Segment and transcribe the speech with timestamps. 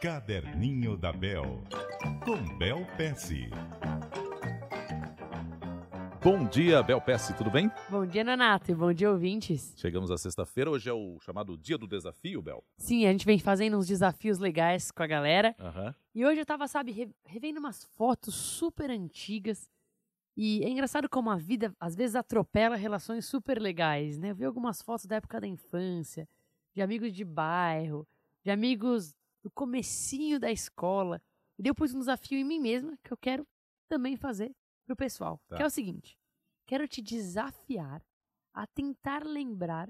[0.00, 1.60] Caderninho da Bel,
[2.24, 3.48] com Bel Pesce.
[6.22, 7.70] Bom dia, Bel Pesce, tudo bem?
[7.90, 9.72] Bom dia, Nanato, e bom dia, ouvintes.
[9.76, 12.62] Chegamos à sexta-feira, hoje é o chamado Dia do Desafio, Bel.
[12.76, 15.54] Sim, a gente vem fazendo uns desafios legais com a galera.
[15.58, 15.94] Aham.
[16.14, 19.68] E hoje eu tava, sabe, re- revendo umas fotos super antigas.
[20.36, 24.30] E é engraçado como a vida às vezes atropela relações super legais, né?
[24.30, 26.28] Eu vi algumas fotos da época da infância,
[26.72, 28.06] de amigos de bairro,
[28.44, 29.12] de amigos
[29.48, 31.20] do comecinho da escola.
[31.58, 33.46] E eu pus um desafio em mim mesma que eu quero
[33.88, 34.54] também fazer
[34.86, 35.40] pro pessoal.
[35.48, 35.56] Tá.
[35.56, 36.16] Que é o seguinte:
[36.66, 38.02] quero te desafiar
[38.54, 39.88] a tentar lembrar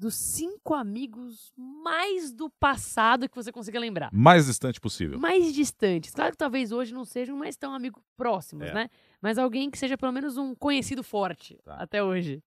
[0.00, 5.18] dos cinco amigos mais do passado que você consiga lembrar Mais distante possível.
[5.18, 6.14] mais distantes.
[6.14, 8.74] Claro que talvez hoje não sejam mais tão amigos próximos, É.
[8.74, 8.90] né?
[9.20, 11.74] Mas alguém que seja pelo menos um conhecido forte Tá.
[11.82, 12.40] até hoje.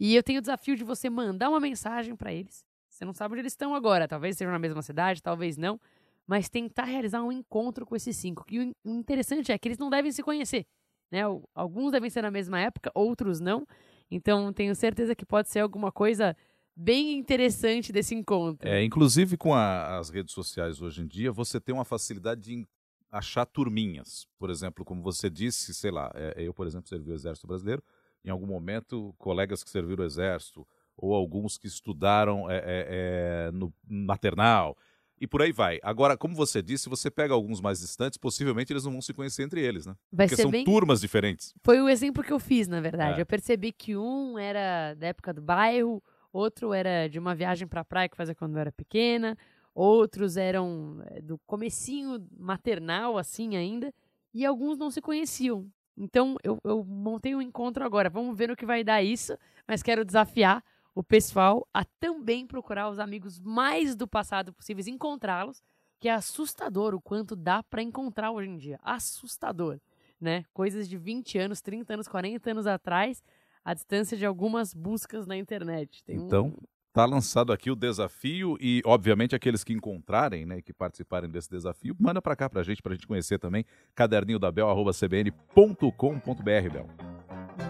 [0.00, 2.64] E eu tenho o desafio de você mandar uma mensagem pra eles.
[2.98, 4.08] Você não sabe onde eles estão agora.
[4.08, 5.80] Talvez estejam na mesma cidade, talvez não.
[6.26, 8.44] Mas tentar realizar um encontro com esses cinco.
[8.50, 10.66] E o in- o interessante é que eles não devem se conhecer.
[11.08, 11.20] Né?
[11.54, 13.64] Alguns devem ser na mesma época, outros não.
[14.10, 16.36] Então tenho certeza que pode ser alguma coisa
[16.74, 18.68] bem interessante desse encontro.
[18.68, 22.66] É, inclusive com a- as redes sociais hoje em dia, você tem uma facilidade de
[23.12, 24.26] achar turminhas.
[24.40, 27.82] Por exemplo, como você disse, sei lá, é, eu, por exemplo, servi o Exército Brasileiro.
[28.24, 30.66] Em algum momento, colegas que serviram o Exército,
[30.98, 34.76] ou alguns que estudaram é, é, no maternal,
[35.20, 35.78] e por aí vai.
[35.82, 39.42] Agora, como você disse, você pega alguns mais distantes, possivelmente eles não vão se conhecer
[39.42, 39.96] entre eles, né?
[40.12, 41.54] Vai Porque são bem turmas diferentes.
[41.62, 43.18] Foi o exemplo que eu fiz, na verdade.
[43.18, 43.22] É.
[43.22, 47.84] Eu percebi que um era da época do bairro, outro era de uma viagem pra
[47.84, 49.36] praia que fazia quando eu era pequena,
[49.74, 53.92] outros eram do comecinho maternal, assim ainda,
[54.32, 55.66] e alguns não se conheciam.
[55.96, 58.08] Então, eu, eu montei um encontro agora.
[58.08, 60.62] Vamos ver no que vai dar isso, mas quero desafiar
[60.98, 65.62] o pessoal a também procurar os amigos mais do passado possíveis, encontrá-los,
[66.00, 68.78] que é assustador o quanto dá pra encontrar hoje em dia.
[68.82, 69.78] Assustador
[70.20, 70.44] né?
[70.52, 73.22] Coisas de 20 anos, 30 anos, 40 anos atrás,
[73.64, 76.02] a distância de algumas buscas na internet.
[76.02, 76.52] Tem um- Então,
[76.92, 81.94] tá lançado aqui o desafio e, obviamente, aqueles que encontrarem, né, que participarem desse desafio,
[82.00, 83.64] manda pra cá pra gente, pra gente conhecer também.
[83.94, 86.88] caderninho da Bel, arroba cbn.com.br, Bel.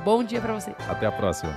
[0.03, 0.71] bom dia pra você.
[0.89, 1.53] Até a próxima.